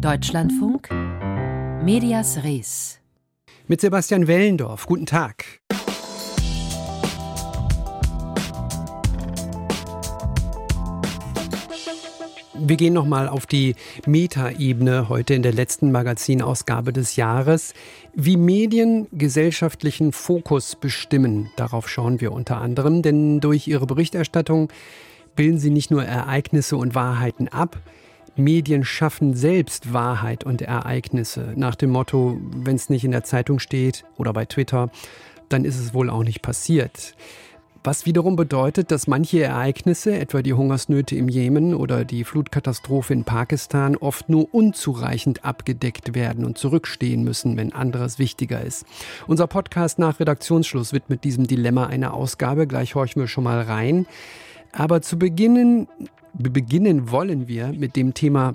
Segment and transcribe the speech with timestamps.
[0.00, 0.90] Deutschlandfunk
[1.82, 3.00] Medias Res.
[3.66, 4.86] Mit Sebastian Wellendorf.
[4.86, 5.60] Guten Tag.
[12.54, 13.74] Wir gehen nochmal auf die
[14.06, 17.72] Metaebene heute in der letzten Magazinausgabe des Jahres.
[18.14, 24.68] Wie Medien gesellschaftlichen Fokus bestimmen, darauf schauen wir unter anderem, denn durch ihre Berichterstattung
[25.36, 27.78] bilden sie nicht nur Ereignisse und Wahrheiten ab,
[28.36, 31.52] Medien schaffen selbst Wahrheit und Ereignisse.
[31.56, 34.90] Nach dem Motto, wenn es nicht in der Zeitung steht oder bei Twitter,
[35.48, 37.14] dann ist es wohl auch nicht passiert.
[37.86, 43.22] Was wiederum bedeutet, dass manche Ereignisse, etwa die Hungersnöte im Jemen oder die Flutkatastrophe in
[43.22, 48.86] Pakistan, oft nur unzureichend abgedeckt werden und zurückstehen müssen, wenn anderes wichtiger ist.
[49.28, 52.66] Unser Podcast nach Redaktionsschluss widmet diesem Dilemma eine Ausgabe.
[52.66, 54.06] Gleich horchen wir schon mal rein.
[54.76, 55.88] Aber zu beginnen,
[56.34, 58.52] beginnen wollen wir mit dem Thema,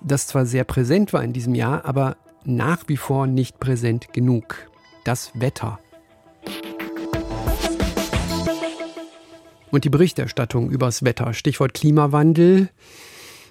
[0.00, 4.68] das zwar sehr präsent war in diesem Jahr, aber nach wie vor nicht präsent genug.
[5.04, 5.78] Das Wetter.
[9.70, 12.70] Und die Berichterstattung übers Wetter, Stichwort Klimawandel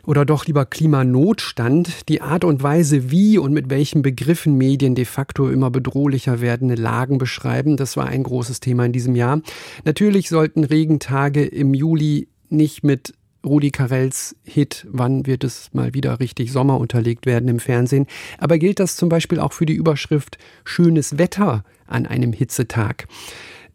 [0.05, 5.05] oder doch lieber Klimanotstand, die Art und Weise, wie und mit welchen Begriffen Medien de
[5.05, 9.41] facto immer bedrohlicher werdende Lagen beschreiben, das war ein großes Thema in diesem Jahr.
[9.83, 13.13] Natürlich sollten Regentage im Juli nicht mit
[13.45, 18.07] Rudi Carells Hit Wann wird es mal wieder richtig Sommer unterlegt werden im Fernsehen.
[18.39, 23.07] Aber gilt das zum Beispiel auch für die Überschrift Schönes Wetter an einem Hitzetag?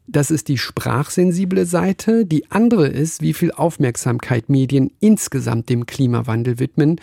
[0.07, 2.25] Das ist die sprachsensible Seite.
[2.25, 6.99] Die andere ist, wie viel Aufmerksamkeit Medien insgesamt dem Klimawandel widmen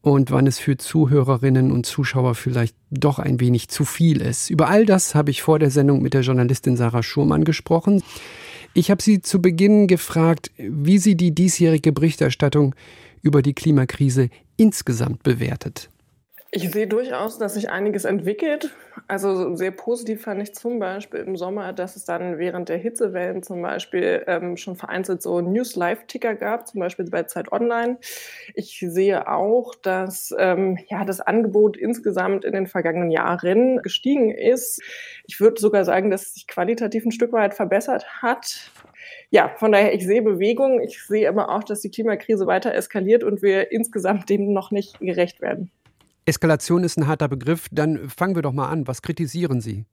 [0.00, 4.50] und wann es für Zuhörerinnen und Zuschauer vielleicht doch ein wenig zu viel ist.
[4.50, 8.02] Über all das habe ich vor der Sendung mit der Journalistin Sarah Schurmann gesprochen.
[8.74, 12.74] Ich habe sie zu Beginn gefragt, wie sie die diesjährige Berichterstattung
[13.22, 15.90] über die Klimakrise insgesamt bewertet.
[16.50, 18.74] Ich sehe durchaus, dass sich einiges entwickelt.
[19.06, 23.42] Also sehr positiv fand ich zum Beispiel im Sommer, dass es dann während der Hitzewellen
[23.42, 27.98] zum Beispiel ähm, schon vereinzelt so News-Live-Ticker gab, zum Beispiel bei Zeit Online.
[28.54, 34.80] Ich sehe auch, dass ähm, ja, das Angebot insgesamt in den vergangenen Jahren gestiegen ist.
[35.26, 38.70] Ich würde sogar sagen, dass es sich qualitativ ein Stück weit verbessert hat
[39.30, 40.80] ja, von daher, ich sehe Bewegung.
[40.80, 44.98] Ich sehe aber auch, dass die Klimakrise weiter eskaliert und wir insgesamt dem noch nicht
[45.00, 45.70] gerecht werden.
[46.28, 47.66] Eskalation ist ein harter Begriff.
[47.72, 48.86] Dann fangen wir doch mal an.
[48.86, 49.84] Was kritisieren Sie?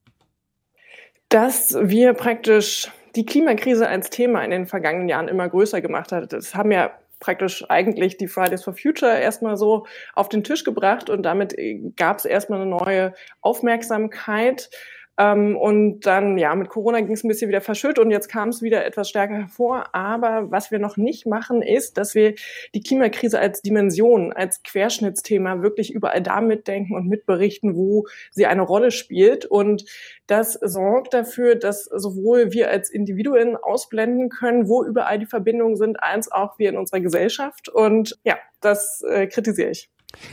[1.29, 6.33] Dass wir praktisch die Klimakrise als Thema in den vergangenen Jahren immer größer gemacht hat.
[6.33, 11.09] Das haben ja praktisch eigentlich die Fridays for Future erstmal so auf den Tisch gebracht
[11.09, 11.55] und damit
[11.95, 14.69] gab es erstmal eine neue Aufmerksamkeit.
[15.17, 18.49] Ähm, und dann, ja, mit Corona ging es ein bisschen wieder verschütt und jetzt kam
[18.49, 19.85] es wieder etwas stärker hervor.
[19.93, 22.35] Aber was wir noch nicht machen, ist, dass wir
[22.73, 28.61] die Klimakrise als Dimension, als Querschnittsthema wirklich überall da mitdenken und mitberichten, wo sie eine
[28.61, 29.45] Rolle spielt.
[29.45, 29.85] Und
[30.27, 36.01] das sorgt dafür, dass sowohl wir als Individuen ausblenden können, wo überall die Verbindungen sind,
[36.01, 37.69] als auch wir in unserer Gesellschaft.
[37.69, 39.89] Und ja, das äh, kritisiere ich.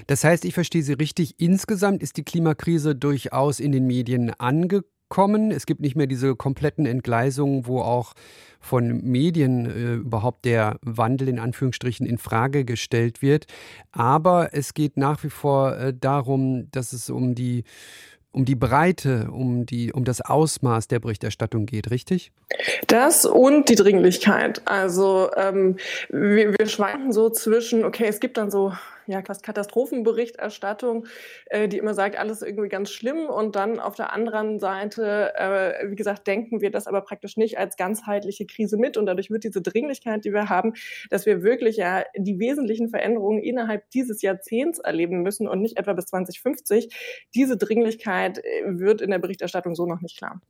[0.06, 5.50] Das heißt, ich verstehe Sie richtig, insgesamt ist die Klimakrise durchaus in den Medien angekommen.
[5.50, 8.14] Es gibt nicht mehr diese kompletten Entgleisungen, wo auch
[8.60, 13.46] von Medien äh, überhaupt der Wandel in Anführungsstrichen in Frage gestellt wird.
[13.90, 17.64] Aber es geht nach wie vor äh, darum, dass es um die
[18.32, 22.32] um die Breite, um, die, um das Ausmaß der Berichterstattung geht, richtig?
[22.86, 24.62] Das und die Dringlichkeit.
[24.64, 25.76] Also ähm,
[26.08, 28.72] wir, wir schwanken so zwischen, okay, es gibt dann so
[29.06, 31.06] ja, fast Katastrophenberichterstattung,
[31.46, 33.26] äh, die immer sagt, alles irgendwie ganz schlimm.
[33.26, 37.58] Und dann auf der anderen Seite, äh, wie gesagt, denken wir das aber praktisch nicht
[37.58, 38.96] als ganzheitliche Krise mit.
[38.96, 40.74] Und dadurch wird diese Dringlichkeit, die wir haben,
[41.10, 45.92] dass wir wirklich ja die wesentlichen Veränderungen innerhalb dieses Jahrzehnts erleben müssen und nicht etwa
[45.92, 47.28] bis 2050.
[47.34, 50.40] Diese Dringlichkeit äh, wird in der Berichterstattung so noch nicht klar.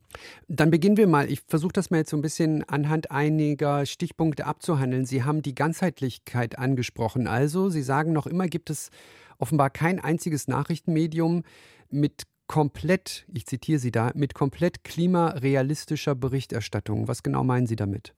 [0.47, 1.29] Dann beginnen wir mal.
[1.29, 5.05] Ich versuche das mal jetzt so ein bisschen anhand einiger Stichpunkte abzuhandeln.
[5.05, 7.27] Sie haben die Ganzheitlichkeit angesprochen.
[7.27, 8.89] Also, Sie sagen noch immer, Thema gibt es
[9.37, 11.43] offenbar kein einziges Nachrichtenmedium
[11.89, 17.07] mit komplett, ich zitiere Sie da, mit komplett klimarealistischer Berichterstattung.
[17.07, 18.13] Was genau meinen Sie damit?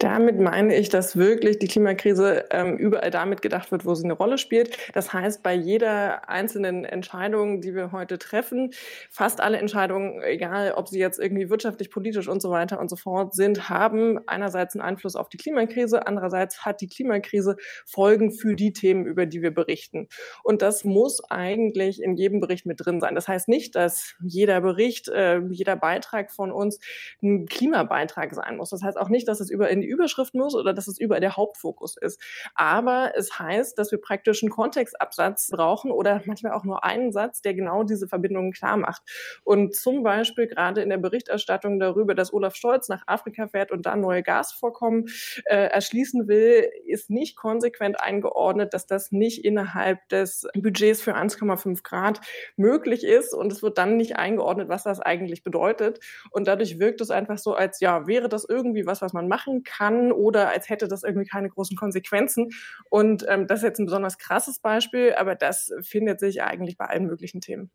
[0.00, 4.12] Damit meine ich, dass wirklich die Klimakrise ähm, überall damit gedacht wird, wo sie eine
[4.12, 4.78] Rolle spielt.
[4.94, 8.70] Das heißt, bei jeder einzelnen Entscheidung, die wir heute treffen,
[9.10, 12.94] fast alle Entscheidungen, egal ob sie jetzt irgendwie wirtschaftlich, politisch und so weiter und so
[12.94, 18.54] fort sind, haben einerseits einen Einfluss auf die Klimakrise, andererseits hat die Klimakrise Folgen für
[18.54, 20.06] die Themen, über die wir berichten.
[20.44, 23.16] Und das muss eigentlich in jedem Bericht mit drin sein.
[23.16, 26.78] Das heißt nicht, dass jeder Bericht, äh, jeder Beitrag von uns
[27.20, 28.70] ein Klimabeitrag sein muss.
[28.70, 31.36] Das heißt auch nicht, dass es über in Überschrift muss oder dass es überall der
[31.36, 32.20] Hauptfokus ist.
[32.54, 37.42] Aber es heißt, dass wir praktisch einen Kontextabsatz brauchen oder manchmal auch nur einen Satz,
[37.42, 39.02] der genau diese Verbindungen klar macht.
[39.44, 43.86] Und zum Beispiel gerade in der Berichterstattung darüber, dass Olaf Scholz nach Afrika fährt und
[43.86, 45.08] da neue Gasvorkommen
[45.44, 51.82] äh, erschließen will, ist nicht konsequent eingeordnet, dass das nicht innerhalb des Budgets für 1,5
[51.82, 52.20] Grad
[52.56, 53.34] möglich ist.
[53.34, 56.00] Und es wird dann nicht eingeordnet, was das eigentlich bedeutet.
[56.30, 59.62] Und dadurch wirkt es einfach so, als ja, wäre das irgendwie was, was man machen
[59.62, 59.77] kann
[60.12, 62.50] oder als hätte das irgendwie keine großen Konsequenzen.
[62.90, 66.86] Und ähm, das ist jetzt ein besonders krasses Beispiel, aber das findet sich eigentlich bei
[66.86, 67.70] allen möglichen Themen.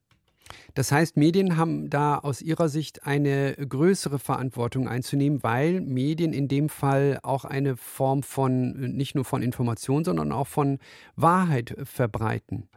[0.74, 6.48] Das heißt, Medien haben da aus Ihrer Sicht eine größere Verantwortung einzunehmen, weil Medien in
[6.48, 10.80] dem Fall auch eine Form von nicht nur von Information, sondern auch von
[11.16, 12.70] Wahrheit verbreiten.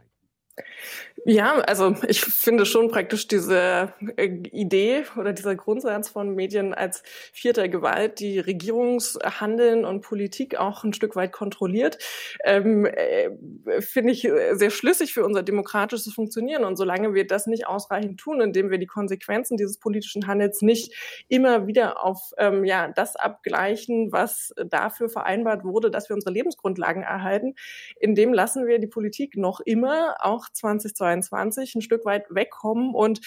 [1.25, 7.03] Ja, also ich finde schon praktisch diese äh, Idee oder dieser Grundsatz von Medien als
[7.33, 11.97] vierter Gewalt, die Regierungshandeln und Politik auch ein Stück weit kontrolliert,
[12.45, 13.29] ähm, äh,
[13.81, 16.63] finde ich sehr schlüssig für unser demokratisches Funktionieren.
[16.63, 20.93] Und solange wir das nicht ausreichend tun, indem wir die Konsequenzen dieses politischen Handels nicht
[21.27, 27.03] immer wieder auf ähm, ja das abgleichen, was dafür vereinbart wurde, dass wir unsere Lebensgrundlagen
[27.03, 27.55] erhalten,
[27.99, 33.21] indem lassen wir die Politik noch immer auch 2022 ein Stück weit wegkommen und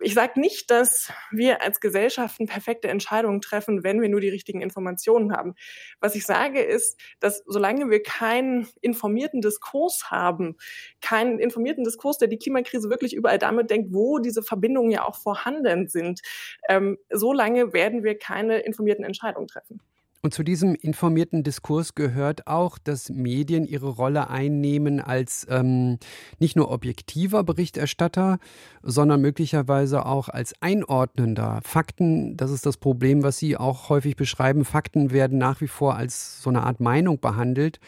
[0.00, 4.60] ich sage nicht, dass wir als Gesellschaften perfekte Entscheidungen treffen, wenn wir nur die richtigen
[4.60, 5.54] Informationen haben.
[6.00, 10.56] Was ich sage ist, dass solange wir keinen informierten Diskurs haben,
[11.00, 15.16] keinen informierten Diskurs, der die Klimakrise wirklich überall damit denkt, wo diese Verbindungen ja auch
[15.16, 16.20] vorhanden sind,
[16.68, 19.80] ähm, solange werden wir keine informierten Entscheidungen treffen.
[20.24, 25.98] Und zu diesem informierten Diskurs gehört auch, dass Medien ihre Rolle einnehmen als ähm,
[26.38, 28.38] nicht nur objektiver Berichterstatter,
[28.82, 31.60] sondern möglicherweise auch als einordnender.
[31.62, 34.64] Fakten, das ist das Problem, was Sie auch häufig beschreiben.
[34.64, 37.78] Fakten werden nach wie vor als so eine Art Meinung behandelt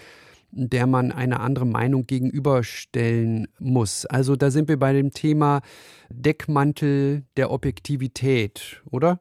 [0.59, 4.07] der man eine andere Meinung gegenüberstellen muss.
[4.07, 5.61] Also da sind wir bei dem Thema
[6.09, 9.21] Deckmantel der Objektivität, oder?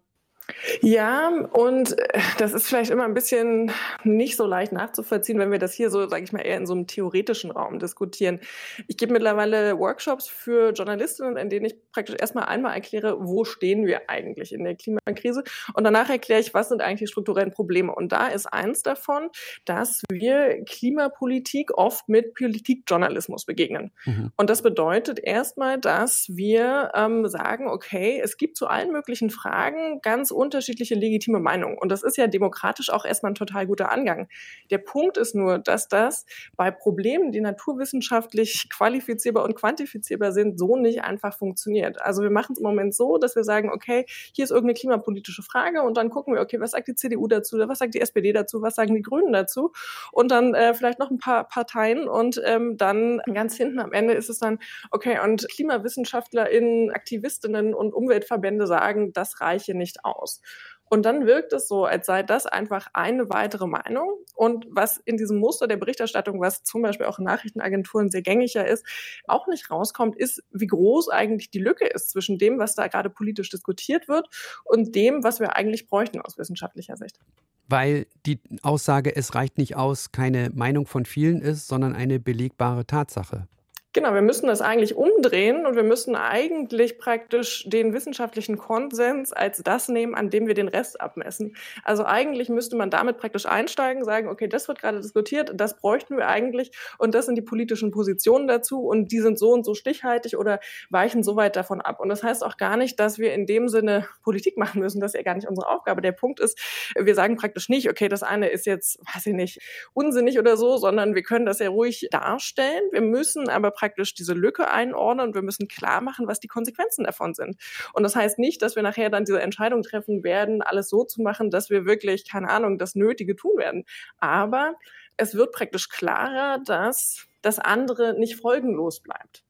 [0.82, 3.72] Ja, und äh, das ist vielleicht immer ein bisschen
[4.04, 6.74] nicht so leicht nachzuvollziehen, wenn wir das hier so, sage ich mal, eher in so
[6.74, 8.40] einem theoretischen Raum diskutieren.
[8.88, 13.86] Ich gebe mittlerweile Workshops für Journalistinnen, in denen ich praktisch erstmal einmal erkläre, wo stehen
[13.86, 15.44] wir eigentlich in der Klimakrise
[15.74, 17.94] und danach erkläre ich, was sind eigentlich die strukturellen Probleme.
[17.94, 19.30] Und da ist eins davon,
[19.66, 23.92] dass wir Klimapolitik oft mit Politikjournalismus begegnen.
[24.06, 24.32] Mhm.
[24.36, 30.02] Und das bedeutet erstmal, dass wir ähm, sagen, okay, es gibt zu allen möglichen Fragen
[30.02, 31.78] ganz unterschiedliche legitime Meinungen.
[31.78, 34.28] Und das ist ja demokratisch auch erstmal ein total guter Angang.
[34.72, 40.76] Der Punkt ist nur, dass das bei Problemen, die naturwissenschaftlich qualifizierbar und quantifizierbar sind, so
[40.76, 42.02] nicht einfach funktioniert.
[42.02, 45.44] Also wir machen es im Moment so, dass wir sagen, okay, hier ist irgendeine klimapolitische
[45.44, 48.34] Frage und dann gucken wir, okay, was sagt die CDU dazu, was sagt die SPD
[48.34, 49.72] dazu, was sagen die Grünen dazu
[50.12, 54.14] und dann äh, vielleicht noch ein paar Parteien und ähm, dann ganz hinten am Ende
[54.14, 54.60] ist es dann,
[54.92, 60.42] okay, und KlimawissenschaftlerInnen, Aktivistinnen und Umweltverbände sagen, das reiche nicht aus aus.
[60.88, 64.20] Und dann wirkt es so, als sei das einfach eine weitere Meinung.
[64.36, 68.68] Und was in diesem Muster der Berichterstattung, was zum Beispiel auch in Nachrichtenagenturen sehr gängiger
[68.68, 68.86] ist,
[69.28, 73.10] auch nicht rauskommt, ist, wie groß eigentlich die Lücke ist zwischen dem, was da gerade
[73.10, 74.28] politisch diskutiert wird
[74.64, 77.20] und dem, was wir eigentlich bräuchten aus wissenschaftlicher Sicht.
[77.68, 82.86] Weil die Aussage, es reicht nicht aus, keine Meinung von vielen ist, sondern eine belegbare
[82.86, 83.48] Tatsache.
[83.96, 89.64] Genau, wir müssen das eigentlich umdrehen und wir müssen eigentlich praktisch den wissenschaftlichen Konsens als
[89.64, 91.56] das nehmen, an dem wir den Rest abmessen.
[91.86, 96.18] Also eigentlich müsste man damit praktisch einsteigen, sagen, okay, das wird gerade diskutiert, das bräuchten
[96.18, 99.74] wir eigentlich und das sind die politischen Positionen dazu und die sind so und so
[99.74, 100.60] stichhaltig oder
[100.90, 102.02] weichen so weit davon ab.
[102.02, 105.00] Und das heißt auch gar nicht, dass wir in dem Sinne Politik machen müssen.
[105.00, 106.02] Das ist ja gar nicht unsere Aufgabe.
[106.02, 106.60] Der Punkt ist,
[107.00, 109.62] wir sagen praktisch nicht, okay, das eine ist jetzt, weiß ich nicht,
[109.94, 112.84] unsinnig oder so, sondern wir können das ja ruhig darstellen.
[112.92, 116.48] Wir müssen aber praktisch praktisch diese Lücke einordnen und wir müssen klar machen, was die
[116.48, 117.56] Konsequenzen davon sind.
[117.94, 121.22] Und das heißt nicht, dass wir nachher dann diese Entscheidung treffen werden, alles so zu
[121.22, 123.86] machen, dass wir wirklich, keine Ahnung, das Nötige tun werden.
[124.18, 124.74] Aber
[125.18, 129.44] es wird praktisch klarer, dass das andere nicht folgenlos bleibt.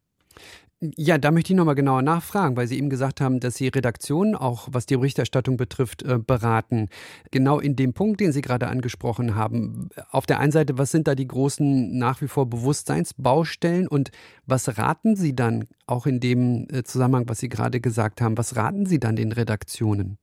[0.97, 4.35] Ja, da möchte ich nochmal genauer nachfragen, weil Sie eben gesagt haben, dass Sie Redaktionen
[4.35, 6.89] auch, was die Berichterstattung betrifft, äh, beraten.
[7.31, 9.89] Genau in dem Punkt, den Sie gerade angesprochen haben.
[10.11, 14.11] Auf der einen Seite, was sind da die großen nach wie vor Bewusstseinsbaustellen und
[14.45, 18.55] was raten Sie dann auch in dem äh, Zusammenhang, was Sie gerade gesagt haben, was
[18.55, 20.17] raten Sie dann den Redaktionen?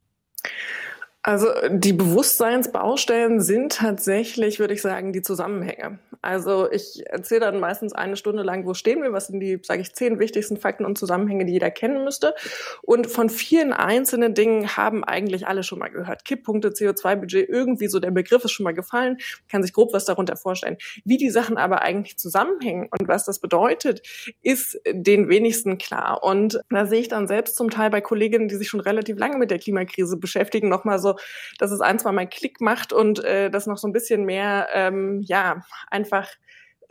[1.25, 6.01] Also die Bewusstseinsbaustellen sind tatsächlich, würde ich sagen, die Zusammenhänge.
[6.21, 9.83] Also ich erzähle dann meistens eine Stunde lang, wo stehen wir, was sind die, sage
[9.83, 12.35] ich, zehn wichtigsten Fakten und Zusammenhänge, die jeder kennen müsste.
[12.83, 16.25] Und von vielen einzelnen Dingen haben eigentlich alle schon mal gehört.
[16.25, 20.37] Kipppunkte, CO2-Budget, irgendwie so der Begriff ist schon mal gefallen, kann sich grob was darunter
[20.37, 20.77] vorstellen.
[21.05, 24.03] Wie die Sachen aber eigentlich zusammenhängen und was das bedeutet,
[24.43, 26.25] ist den wenigsten klar.
[26.25, 29.39] Und da sehe ich dann selbst zum Teil bei Kolleginnen, die sich schon relativ lange
[29.39, 31.12] mit der Klimakrise beschäftigen, nochmal so
[31.59, 34.69] dass es ein, zwei Mal Klick macht und äh, das noch so ein bisschen mehr,
[34.73, 36.29] ähm, ja, einfach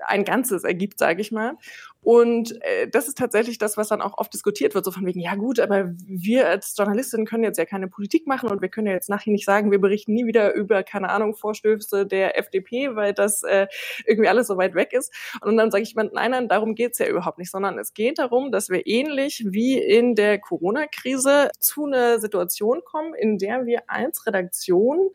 [0.05, 1.57] ein Ganzes ergibt, sage ich mal.
[2.03, 5.19] Und äh, das ist tatsächlich das, was dann auch oft diskutiert wird, so von wegen,
[5.19, 8.87] ja gut, aber wir als Journalistinnen können jetzt ja keine Politik machen und wir können
[8.87, 12.95] ja jetzt nachher nicht sagen, wir berichten nie wieder über, keine Ahnung, Vorstöße der FDP,
[12.95, 13.67] weil das äh,
[14.05, 15.13] irgendwie alles so weit weg ist.
[15.41, 18.17] Und dann sage ich immer, nein, nein, darum geht's ja überhaupt nicht, sondern es geht
[18.17, 23.83] darum, dass wir ähnlich wie in der Corona-Krise zu einer Situation kommen, in der wir
[23.87, 25.11] als Redaktion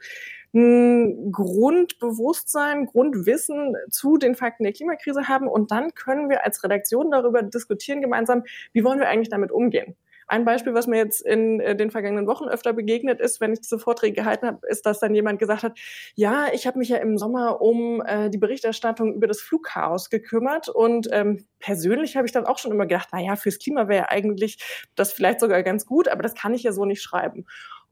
[0.57, 5.49] ein Grundbewusstsein, Grundwissen zu den Fakten der Klimakrise haben.
[5.49, 9.97] Und dann können wir als Redaktion darüber diskutieren gemeinsam, wie wollen wir eigentlich damit umgehen.
[10.29, 13.61] Ein Beispiel, was mir jetzt in äh, den vergangenen Wochen öfter begegnet ist, wenn ich
[13.61, 15.79] diese Vorträge gehalten habe, ist, dass dann jemand gesagt hat,
[16.17, 20.69] ja, ich habe mich ja im Sommer um äh, die Berichterstattung über das Flugchaos gekümmert
[20.69, 24.11] und ähm, persönlich habe ich dann auch schon immer gedacht, na ja, fürs Klima wäre
[24.11, 24.59] eigentlich
[24.97, 27.47] das vielleicht sogar ganz gut, aber das kann ich ja so nicht schreiben.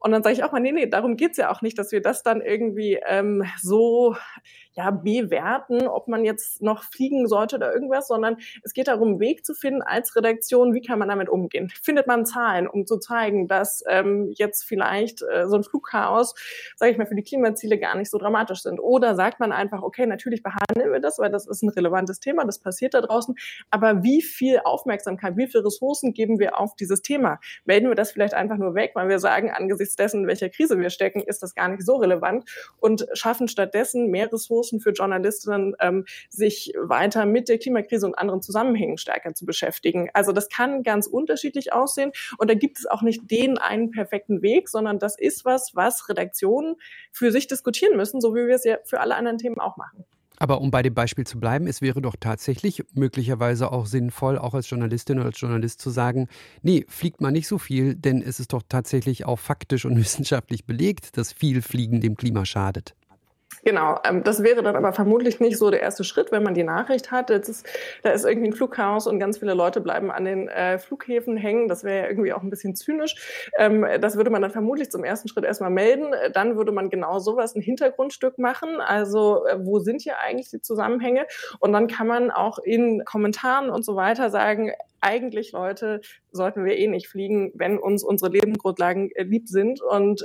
[0.05, 1.99] Und dann sage ich auch mal, nee, nee, darum geht's ja auch nicht, dass wir
[1.99, 4.15] das dann irgendwie ähm, so
[4.75, 9.19] ja, bewerten, ob man jetzt noch fliegen sollte oder irgendwas, sondern es geht darum, einen
[9.19, 11.71] Weg zu finden als Redaktion, wie kann man damit umgehen.
[11.81, 16.35] Findet man Zahlen, um zu zeigen, dass ähm, jetzt vielleicht äh, so ein Flugchaos,
[16.75, 18.79] sage ich mal, für die Klimaziele gar nicht so dramatisch sind.
[18.79, 22.45] Oder sagt man einfach, okay, natürlich behandeln wir das, weil das ist ein relevantes Thema,
[22.45, 23.35] das passiert da draußen,
[23.69, 27.39] aber wie viel Aufmerksamkeit, wie viele Ressourcen geben wir auf dieses Thema?
[27.65, 30.79] Melden wir das vielleicht einfach nur weg, weil wir sagen, angesichts dessen, in welcher Krise
[30.79, 34.91] wir stecken, ist das gar nicht so relevant und schaffen stattdessen mehr Ressourcen Ressourcen für
[34.91, 40.09] Journalistinnen, ähm, sich weiter mit der Klimakrise und anderen Zusammenhängen stärker zu beschäftigen.
[40.13, 44.41] Also das kann ganz unterschiedlich aussehen und da gibt es auch nicht den einen perfekten
[44.41, 46.75] Weg, sondern das ist was, was Redaktionen
[47.11, 50.05] für sich diskutieren müssen, so wie wir es ja für alle anderen Themen auch machen.
[50.37, 54.53] Aber um bei dem Beispiel zu bleiben, es wäre doch tatsächlich möglicherweise auch sinnvoll, auch
[54.53, 56.27] als Journalistin oder als Journalist zu sagen,
[56.61, 60.65] nee, fliegt mal nicht so viel, denn es ist doch tatsächlich auch faktisch und wissenschaftlich
[60.65, 62.95] belegt, dass viel Fliegen dem Klima schadet.
[63.67, 66.63] Genau, ähm, das wäre dann aber vermutlich nicht so der erste Schritt, wenn man die
[66.63, 67.31] Nachricht hat.
[67.31, 67.65] Ist,
[68.03, 71.67] da ist irgendwie ein Flugchaos und ganz viele Leute bleiben an den äh, Flughäfen hängen.
[71.67, 73.49] Das wäre ja irgendwie auch ein bisschen zynisch.
[73.57, 76.13] Ähm, das würde man dann vermutlich zum ersten Schritt erstmal melden.
[76.33, 78.81] Dann würde man genau sowas, ein Hintergrundstück machen.
[78.81, 81.25] Also äh, wo sind hier eigentlich die Zusammenhänge?
[81.59, 86.77] Und dann kann man auch in Kommentaren und so weiter sagen, eigentlich, Leute, sollten wir
[86.77, 89.81] eh nicht fliegen, wenn uns unsere Lebensgrundlagen äh, lieb sind.
[89.81, 90.23] Und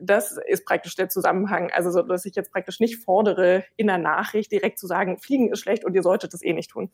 [0.00, 1.70] das ist praktisch der Zusammenhang.
[1.72, 5.50] Also, so, dass ich jetzt praktisch nicht fordere, in der Nachricht direkt zu sagen, Fliegen
[5.50, 6.90] ist schlecht und ihr solltet das eh nicht tun.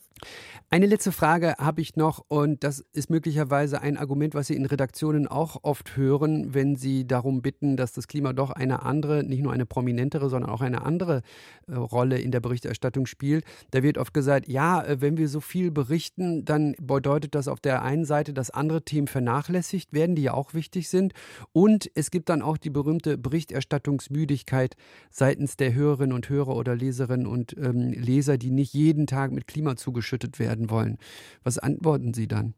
[0.71, 4.66] Eine letzte Frage habe ich noch und das ist möglicherweise ein Argument, was Sie in
[4.66, 9.42] Redaktionen auch oft hören, wenn Sie darum bitten, dass das Klima doch eine andere, nicht
[9.42, 11.23] nur eine prominentere, sondern auch eine andere
[11.68, 13.44] äh, Rolle in der Berichterstattung spielt.
[13.71, 17.61] Da wird oft gesagt, ja, äh, wenn wir so viel berichten, dann bedeutet das auf
[17.61, 21.12] der einen Seite, dass andere Themen vernachlässigt werden, die ja auch wichtig sind.
[21.52, 24.76] Und es gibt dann auch die berühmte berühmte Berichterstattungsmüdigkeit
[25.11, 29.46] seitens der Hörerinnen und Hörer oder Leserinnen und ähm, Leser, die nicht jeden Tag mit
[29.46, 30.99] Klima zugeschüttet werden wollen.
[31.42, 32.54] Was antworten Sie dann?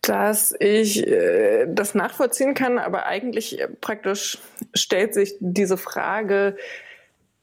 [0.00, 4.38] dass ich äh, das nachvollziehen kann, aber eigentlich praktisch
[4.72, 6.56] stellt sich diese Frage,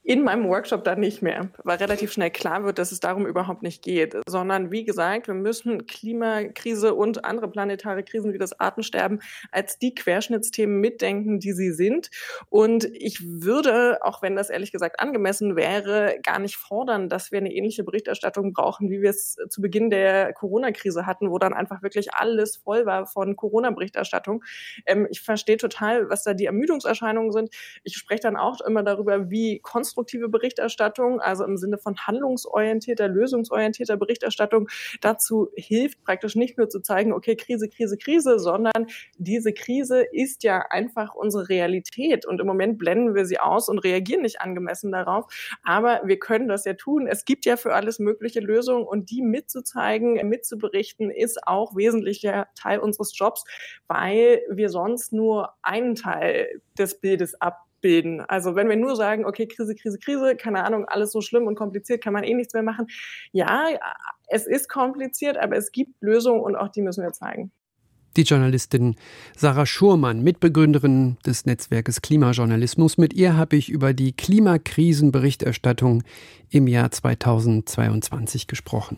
[0.08, 3.62] in meinem Workshop dann nicht mehr, weil relativ schnell klar wird, dass es darum überhaupt
[3.62, 9.20] nicht geht, sondern wie gesagt, wir müssen Klimakrise und andere planetare Krisen wie das Artensterben
[9.52, 12.10] als die Querschnittsthemen mitdenken, die sie sind.
[12.48, 17.40] Und ich würde, auch wenn das ehrlich gesagt angemessen wäre, gar nicht fordern, dass wir
[17.40, 21.84] eine ähnliche Berichterstattung brauchen, wie wir es zu Beginn der Corona-Krise hatten, wo dann einfach
[21.84, 24.42] wirklich alles voll war von Corona-Berichterstattung.
[24.86, 27.50] Ähm, ich verstehe total, was da die Ermüdungserscheinungen sind.
[27.84, 33.08] Ich spreche dann auch immer darüber, wie konstruktiv konstruktive Berichterstattung, also im Sinne von handlungsorientierter,
[33.08, 34.70] lösungsorientierter Berichterstattung,
[35.02, 38.86] dazu hilft praktisch nicht nur zu zeigen, okay, Krise, Krise, Krise, sondern
[39.18, 43.80] diese Krise ist ja einfach unsere Realität und im Moment blenden wir sie aus und
[43.80, 45.26] reagieren nicht angemessen darauf.
[45.64, 47.08] Aber wir können das ja tun.
[47.08, 52.80] Es gibt ja für alles mögliche Lösungen und die mitzuzeigen, mitzuberichten, ist auch wesentlicher Teil
[52.80, 53.46] unseres Jobs,
[53.88, 58.22] weil wir sonst nur einen Teil des Bildes ab bilden.
[58.22, 61.56] Also wenn wir nur sagen, okay, Krise, Krise, Krise, keine Ahnung, alles so schlimm und
[61.56, 62.88] kompliziert, kann man eh nichts mehr machen.
[63.32, 63.68] Ja,
[64.28, 67.52] es ist kompliziert, aber es gibt Lösungen und auch die müssen wir zeigen.
[68.18, 68.96] die Journalistin
[69.36, 72.98] Sarah Schurmann, Mitbegründerin des Netzwerkes Klimajournalismus.
[72.98, 76.04] Mit ihr habe ich über die Klimakrisenberichterstattung
[76.50, 78.98] im Jahr 2022 gesprochen.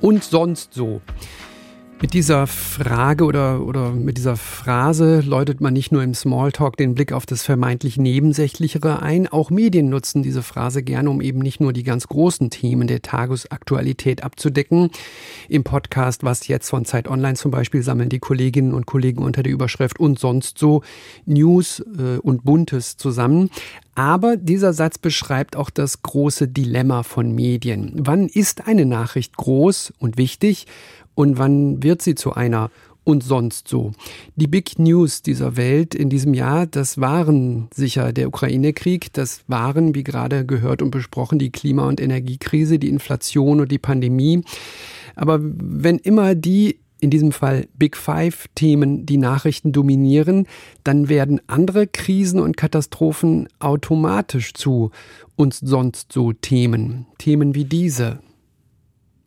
[0.00, 1.00] Und sonst so.
[2.02, 6.94] Mit dieser Frage oder, oder mit dieser Phrase läutet man nicht nur im Smalltalk den
[6.94, 11.60] Blick auf das vermeintlich Nebensächlichere ein, auch Medien nutzen diese Phrase gerne, um eben nicht
[11.60, 14.88] nur die ganz großen Themen der Tagesaktualität abzudecken.
[15.50, 19.42] Im Podcast Was jetzt von Zeit Online zum Beispiel sammeln die Kolleginnen und Kollegen unter
[19.42, 20.82] der Überschrift und sonst so
[21.26, 23.50] News äh, und Buntes zusammen.
[23.94, 27.92] Aber dieser Satz beschreibt auch das große Dilemma von Medien.
[27.96, 30.66] Wann ist eine Nachricht groß und wichtig
[31.14, 32.70] und wann wird sie zu einer
[33.04, 33.92] und sonst so.
[34.36, 39.94] Die Big News dieser Welt in diesem Jahr, das waren sicher der Ukraine-Krieg, das waren,
[39.94, 44.42] wie gerade gehört und besprochen, die Klima- und Energiekrise, die Inflation und die Pandemie.
[45.16, 50.46] Aber wenn immer die in diesem Fall Big Five-Themen die Nachrichten dominieren,
[50.84, 54.90] dann werden andere Krisen und Katastrophen automatisch zu
[55.36, 57.06] uns sonst so Themen.
[57.16, 58.20] Themen wie diese.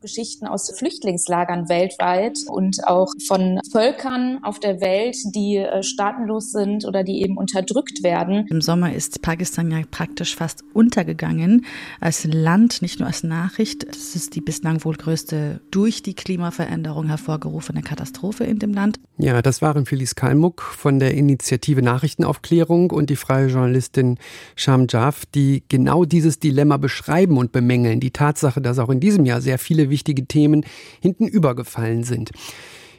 [0.04, 6.86] Geschichten aus Flüchtlingslagern weltweit und auch von Völkern auf der Welt, die äh, staatenlos sind
[6.86, 8.46] oder die eben unterdrückt werden.
[8.50, 11.66] Im Sommer ist Pakistan ja praktisch fast untergegangen
[12.02, 13.88] als Land, nicht nur als Nachricht.
[13.88, 19.00] Das ist die bislang wohl größte durch die Klimaveränderung hervorgerufene Katastrophe in dem Land.
[19.18, 24.18] Ja, das waren Felice Kalmuck von der Initiative Nachrichtenaufklärung und die freie Journalistin
[24.58, 28.02] Sham Jaff, die genau dieses Dilemma beschreiben und bemängeln.
[28.02, 30.66] Die Tatsache, dass auch in diesem Jahr sehr viele wichtige Themen
[31.00, 32.32] hinten übergefallen sind.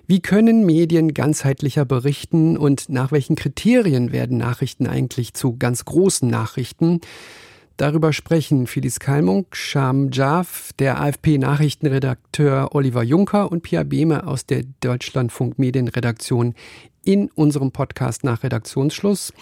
[0.07, 6.29] Wie können Medien ganzheitlicher berichten und nach welchen Kriterien werden Nachrichten eigentlich zu ganz großen
[6.29, 7.01] Nachrichten?
[7.77, 14.63] Darüber sprechen Phyllis Kalmunk, Sham Jaff, der AFP-Nachrichtenredakteur Oliver Juncker und Pia Behme aus der
[14.81, 16.55] Deutschlandfunk Medienredaktion
[17.05, 19.33] in unserem Podcast nach Redaktionsschluss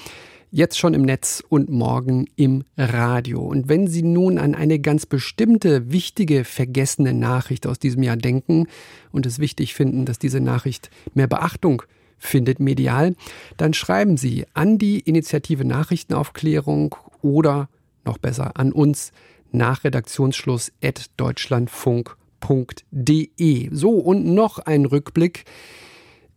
[0.52, 3.40] jetzt schon im Netz und morgen im Radio.
[3.40, 8.66] Und wenn Sie nun an eine ganz bestimmte, wichtige, vergessene Nachricht aus diesem Jahr denken
[9.10, 11.82] und es wichtig finden, dass diese Nachricht mehr Beachtung
[12.18, 13.16] findet medial,
[13.56, 17.70] dann schreiben Sie an die Initiative Nachrichtenaufklärung oder
[18.04, 19.12] noch besser an uns
[19.52, 23.70] nach Redaktionsschluss at deutschlandfunk.de.
[23.72, 25.46] So, und noch ein Rückblick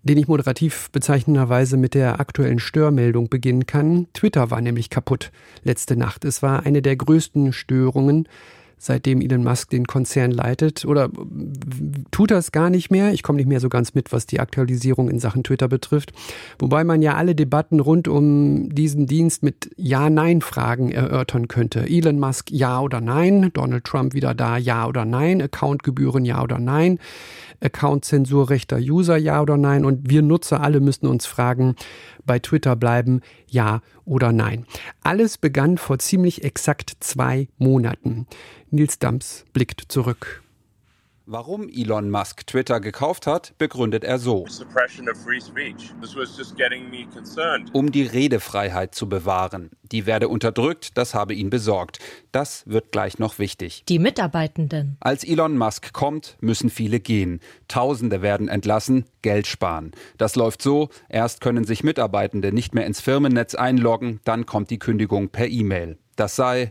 [0.06, 4.08] den ich moderativ bezeichnenderweise mit der aktuellen Störmeldung beginnen kann.
[4.13, 5.32] Twitter war nämlich kaputt
[5.63, 6.24] letzte Nacht.
[6.24, 8.30] Es war eine der größten Störungen
[8.78, 10.86] seitdem Elon Musk den Konzern leitet.
[10.86, 11.10] Oder
[12.12, 13.14] tut es gar nicht mehr?
[13.14, 16.12] Ich komme nicht mehr so ganz mit, was die Aktualisierung in Sachen Twitter betrifft.
[16.60, 21.88] Wobei man ja alle Debatten rund um diesen Dienst mit Ja-Nein-Fragen erörtern könnte.
[21.88, 26.60] Elon Musk ja oder nein, Donald Trump wieder da ja oder nein, Accountgebühren ja oder
[26.60, 27.00] nein,
[27.62, 29.86] Account-Zensur rechter User ja oder nein.
[29.86, 31.76] Und wir Nutzer alle müssen uns fragen,
[32.26, 34.66] bei Twitter bleiben, ja oder nein.
[35.04, 38.28] Alles begann vor ziemlich exakt zwei Monaten.
[38.76, 40.44] Nils Dams blickt zurück.
[41.28, 44.46] Warum Elon Musk Twitter gekauft hat, begründet er so.
[47.74, 49.72] Um die Redefreiheit zu bewahren.
[49.82, 52.00] Die werde unterdrückt, das habe ihn besorgt.
[52.32, 53.86] Das wird gleich noch wichtig.
[53.88, 54.98] Die Mitarbeitenden.
[55.00, 57.40] Als Elon Musk kommt, müssen viele gehen.
[57.68, 59.94] Tausende werden entlassen, Geld sparen.
[60.18, 64.80] Das läuft so, erst können sich Mitarbeitende nicht mehr ins Firmennetz einloggen, dann kommt die
[64.80, 65.98] Kündigung per E-Mail.
[66.15, 66.69] Das sei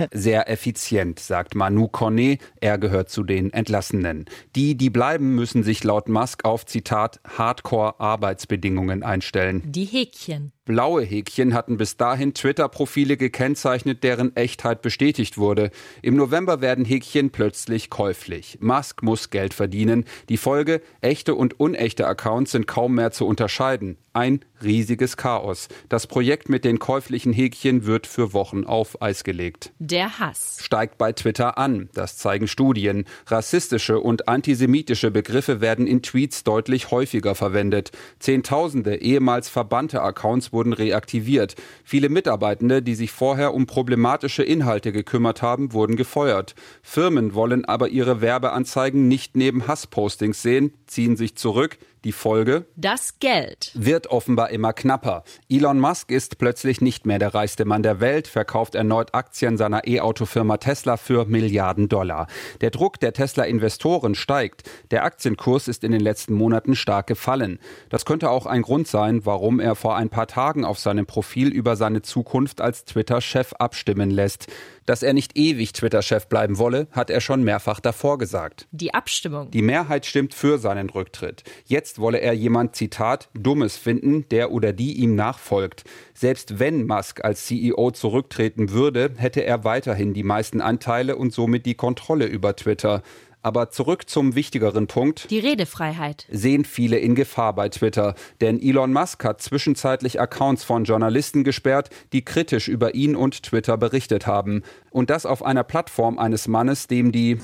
[0.12, 2.40] sehr effizient, sagt Manu Cornet.
[2.60, 4.24] Er gehört zu den Entlassenen.
[4.56, 9.62] Die, die bleiben, müssen sich laut Musk auf Zitat Hardcore-Arbeitsbedingungen einstellen.
[9.66, 10.53] Die Häkchen.
[10.66, 15.70] Blaue Häkchen hatten bis dahin Twitter-Profile gekennzeichnet, deren Echtheit bestätigt wurde.
[16.00, 18.56] Im November werden Häkchen plötzlich käuflich.
[18.62, 20.06] Musk muss Geld verdienen.
[20.30, 23.98] Die Folge, echte und unechte Accounts sind kaum mehr zu unterscheiden.
[24.14, 25.68] Ein riesiges Chaos.
[25.88, 29.72] Das Projekt mit den käuflichen Häkchen wird für Wochen auf Eis gelegt.
[29.80, 31.90] Der Hass steigt bei Twitter an.
[31.94, 33.04] Das zeigen Studien.
[33.26, 37.90] Rassistische und antisemitische Begriffe werden in Tweets deutlich häufiger verwendet.
[38.20, 41.54] Zehntausende ehemals verbannte Accounts wurden reaktiviert.
[41.84, 46.54] Viele Mitarbeitende, die sich vorher um problematische Inhalte gekümmert haben, wurden gefeuert.
[46.82, 52.66] Firmen wollen aber ihre Werbeanzeigen nicht neben Hasspostings sehen, ziehen sich zurück, Die Folge?
[52.76, 53.70] Das Geld.
[53.72, 55.24] Wird offenbar immer knapper.
[55.48, 59.86] Elon Musk ist plötzlich nicht mehr der reichste Mann der Welt, verkauft erneut Aktien seiner
[59.86, 62.26] E-Auto-Firma Tesla für Milliarden Dollar.
[62.60, 64.68] Der Druck der Tesla-Investoren steigt.
[64.90, 67.58] Der Aktienkurs ist in den letzten Monaten stark gefallen.
[67.88, 71.48] Das könnte auch ein Grund sein, warum er vor ein paar Tagen auf seinem Profil
[71.48, 74.46] über seine Zukunft als Twitter-Chef abstimmen lässt.
[74.86, 78.66] Dass er nicht ewig Twitter-Chef bleiben wolle, hat er schon mehrfach davor gesagt.
[78.70, 79.50] Die Abstimmung.
[79.50, 81.42] Die Mehrheit stimmt für seinen Rücktritt.
[81.64, 85.84] Jetzt wolle er jemand, Zitat, Dummes finden, der oder die ihm nachfolgt.
[86.14, 91.66] Selbst wenn Musk als CEO zurücktreten würde, hätte er weiterhin die meisten Anteile und somit
[91.66, 93.02] die Kontrolle über Twitter.
[93.44, 95.30] Aber zurück zum wichtigeren Punkt.
[95.30, 96.26] Die Redefreiheit.
[96.30, 98.14] Sehen viele in Gefahr bei Twitter.
[98.40, 103.76] Denn Elon Musk hat zwischenzeitlich Accounts von Journalisten gesperrt, die kritisch über ihn und Twitter
[103.76, 104.62] berichtet haben.
[104.90, 107.36] Und das auf einer Plattform eines Mannes, dem die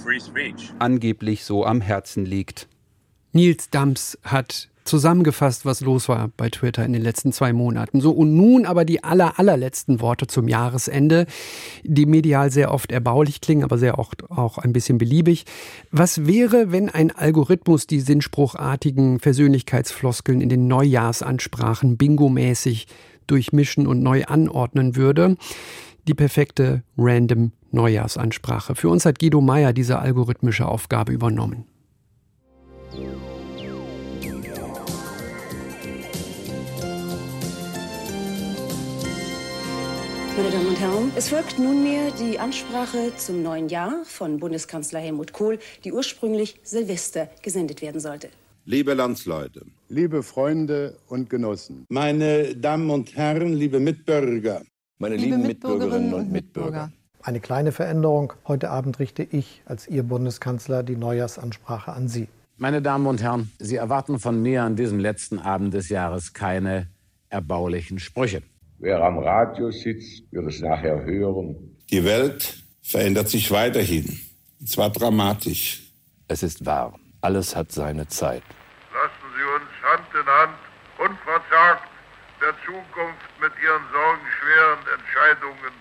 [0.79, 2.67] angeblich so am Herzen liegt.
[3.33, 8.01] Nils Dams hat zusammengefasst, was los war bei Twitter in den letzten zwei Monaten.
[8.01, 11.27] So, und nun aber die aller, allerletzten Worte zum Jahresende,
[11.85, 15.45] die medial sehr oft erbaulich klingen, aber sehr oft auch ein bisschen beliebig.
[15.93, 22.89] Was wäre, wenn ein Algorithmus die sinnspruchartigen Persönlichkeitsfloskeln in den Neujahrsansprachen bingomäßig
[23.27, 25.37] durchmischen und neu anordnen würde?
[26.09, 28.75] Die perfekte random Neujahrsansprache.
[28.75, 31.70] Für uns hat Guido Meyer diese algorithmische Aufgabe übernommen.
[40.41, 45.35] Meine Damen und Herren, es folgt nunmehr die Ansprache zum neuen Jahr von Bundeskanzler Helmut
[45.35, 48.31] Kohl, die ursprünglich Silvester gesendet werden sollte.
[48.65, 54.63] Liebe Landsleute, liebe Freunde und Genossen, meine Damen und Herren, liebe Mitbürger,
[54.99, 56.91] meine liebe lieben Mitbürgerinnen und Mitbürger.
[57.21, 58.33] Eine kleine Veränderung.
[58.49, 62.29] Heute Abend richte ich als Ihr Bundeskanzler die Neujahrsansprache an Sie.
[62.57, 66.87] Meine Damen und Herren, Sie erwarten von mir an diesem letzten Abend des Jahres keine
[67.29, 68.41] erbaulichen Sprüche.
[68.83, 71.77] Wer am Radio sitzt, wird es nachher hören.
[71.91, 74.19] Die Welt verändert sich weiterhin.
[74.59, 75.83] Und zwar dramatisch.
[76.29, 76.99] Es ist wahr.
[77.21, 78.43] Alles hat seine Zeit.
[78.95, 80.59] Lassen Sie uns Hand in Hand
[80.99, 81.91] unverzagt
[82.41, 85.75] der Zukunft mit ihren sorgenschweren Entscheidungen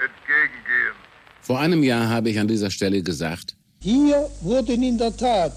[0.00, 0.96] entgegengehen.
[1.42, 5.52] Vor einem Jahr habe ich an dieser Stelle gesagt, hier wurden in der Tat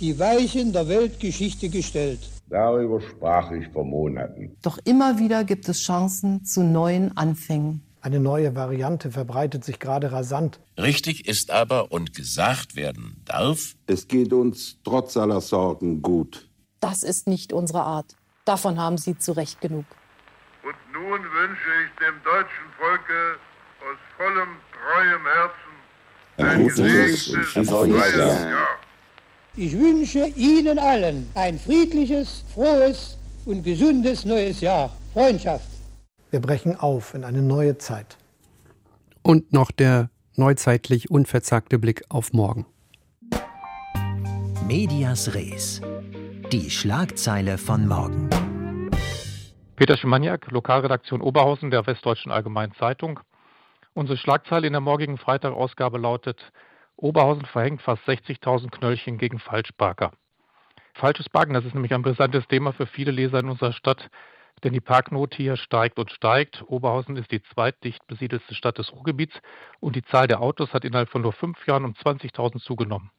[0.00, 2.20] die Weichen der Weltgeschichte gestellt.
[2.48, 4.56] Darüber sprach ich vor Monaten.
[4.62, 7.82] Doch immer wieder gibt es Chancen zu neuen Anfängen.
[8.00, 10.58] Eine neue Variante verbreitet sich gerade rasant.
[10.76, 16.48] Richtig ist aber und gesagt werden darf, es geht uns trotz aller Sorgen gut.
[16.80, 18.16] Das ist nicht unsere Art.
[18.44, 19.84] Davon haben Sie zu Recht genug.
[20.64, 23.38] Und nun wünsche ich dem deutschen Volke
[23.78, 25.72] aus vollem, treuem Herzen
[26.38, 28.66] ein, ein gesegnetes und freies Jahr.
[29.54, 34.96] Ich wünsche Ihnen allen ein friedliches, frohes und gesundes neues Jahr.
[35.12, 35.68] Freundschaft.
[36.30, 38.16] Wir brechen auf in eine neue Zeit.
[39.22, 42.64] Und noch der neuzeitlich unverzagte Blick auf morgen.
[44.66, 45.82] Medias Res.
[46.50, 48.30] Die Schlagzeile von morgen.
[49.76, 53.20] Peter Schimaniak, Lokalredaktion Oberhausen der Westdeutschen Allgemeinen Zeitung.
[53.92, 56.40] Unsere Schlagzeile in der morgigen Freitagausgabe lautet
[57.02, 60.12] Oberhausen verhängt fast 60.000 Knöllchen gegen Falschparker.
[60.94, 64.08] Falsches Parken, das ist nämlich ein brisantes Thema für viele Leser in unserer Stadt,
[64.62, 66.62] denn die Parknot hier steigt und steigt.
[66.68, 69.34] Oberhausen ist die zweitdicht besiedelste Stadt des Ruhrgebiets
[69.80, 73.10] und die Zahl der Autos hat innerhalb von nur fünf Jahren um 20.000 zugenommen.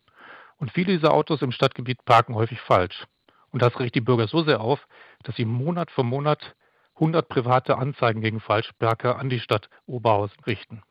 [0.56, 3.04] Und viele dieser Autos im Stadtgebiet parken häufig falsch.
[3.52, 4.88] Und das regt die Bürger so sehr auf,
[5.24, 6.56] dass sie Monat für Monat
[6.96, 10.84] 100 private Anzeigen gegen Falschparker an die Stadt Oberhausen richten.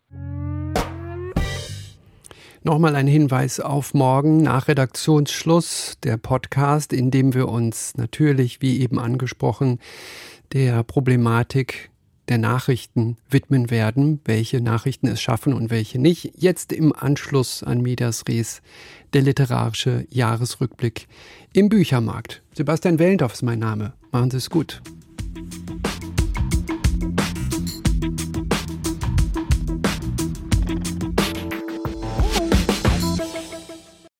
[2.65, 8.81] Nochmal ein Hinweis auf morgen nach Redaktionsschluss der Podcast, in dem wir uns natürlich, wie
[8.81, 9.81] eben angesprochen,
[10.53, 11.91] der Problematik
[12.29, 16.35] der Nachrichten widmen werden, welche Nachrichten es schaffen und welche nicht.
[16.37, 18.63] Jetzt im Anschluss an Medias Res
[19.13, 21.09] der literarische Jahresrückblick
[21.53, 22.43] im Büchermarkt.
[22.55, 23.95] Sebastian Wellendorf ist mein Name.
[24.13, 24.81] Machen Sie es gut.